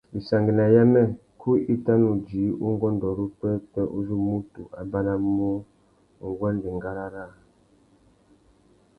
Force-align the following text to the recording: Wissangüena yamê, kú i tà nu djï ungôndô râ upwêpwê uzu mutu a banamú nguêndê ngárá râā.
Wissangüena 0.13 0.65
yamê, 0.75 1.03
kú 1.39 1.49
i 1.73 1.75
tà 1.85 1.93
nu 2.01 2.09
djï 2.23 2.43
ungôndô 2.67 3.09
râ 3.17 3.23
upwêpwê 3.27 3.81
uzu 3.97 4.15
mutu 4.29 4.61
a 4.79 4.81
banamú 4.91 5.49
nguêndê 6.33 6.69
ngárá 6.77 7.05
râā. 7.13 7.33